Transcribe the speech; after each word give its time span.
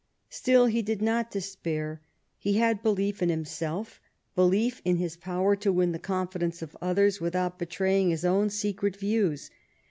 Still 0.31 0.65
he 0.65 0.81
did 0.81 0.99
not 0.99 1.29
despair. 1.29 2.01
He 2.39 2.53
had 2.53 2.81
belief 2.81 3.21
in 3.21 3.29
himself: 3.29 4.01
belief 4.33 4.81
in 4.83 4.95
his 4.95 5.15
power 5.15 5.55
to 5.57 5.71
win 5.71 5.91
the 5.91 5.99
confidence 5.99 6.63
of 6.63 6.75
others, 6.81 7.21
without 7.21 7.59
betraying 7.59 8.09
his 8.09 8.25
own 8.25 8.49
secret 8.49 8.95
views. 8.97 9.51